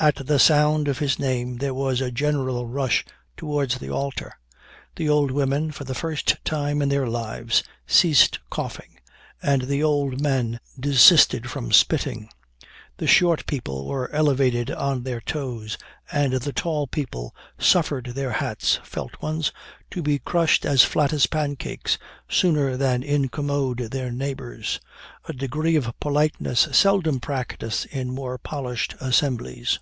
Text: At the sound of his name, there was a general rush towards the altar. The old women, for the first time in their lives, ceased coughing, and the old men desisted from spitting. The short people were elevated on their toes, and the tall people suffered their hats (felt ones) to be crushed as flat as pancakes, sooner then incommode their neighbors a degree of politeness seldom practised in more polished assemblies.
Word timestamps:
At 0.00 0.26
the 0.26 0.40
sound 0.40 0.88
of 0.88 0.98
his 0.98 1.20
name, 1.20 1.58
there 1.58 1.74
was 1.74 2.00
a 2.00 2.10
general 2.10 2.66
rush 2.66 3.04
towards 3.36 3.78
the 3.78 3.90
altar. 3.90 4.36
The 4.96 5.08
old 5.08 5.30
women, 5.30 5.70
for 5.70 5.84
the 5.84 5.94
first 5.94 6.44
time 6.44 6.82
in 6.82 6.88
their 6.88 7.06
lives, 7.06 7.62
ceased 7.86 8.40
coughing, 8.50 8.98
and 9.40 9.62
the 9.62 9.80
old 9.84 10.20
men 10.20 10.58
desisted 10.80 11.48
from 11.48 11.70
spitting. 11.70 12.28
The 12.96 13.06
short 13.06 13.46
people 13.46 13.86
were 13.86 14.10
elevated 14.10 14.72
on 14.72 15.04
their 15.04 15.20
toes, 15.20 15.78
and 16.10 16.32
the 16.32 16.52
tall 16.52 16.88
people 16.88 17.32
suffered 17.56 18.06
their 18.06 18.32
hats 18.32 18.80
(felt 18.82 19.22
ones) 19.22 19.52
to 19.92 20.02
be 20.02 20.18
crushed 20.18 20.66
as 20.66 20.82
flat 20.82 21.12
as 21.12 21.28
pancakes, 21.28 21.96
sooner 22.28 22.76
then 22.76 23.04
incommode 23.04 23.78
their 23.92 24.10
neighbors 24.10 24.80
a 25.28 25.32
degree 25.32 25.76
of 25.76 25.94
politeness 26.00 26.66
seldom 26.72 27.20
practised 27.20 27.86
in 27.86 28.12
more 28.12 28.36
polished 28.36 28.96
assemblies. 29.00 29.78